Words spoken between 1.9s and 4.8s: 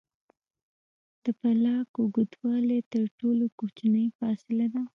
اوږدوالی تر ټولو کوچنۍ فاصلې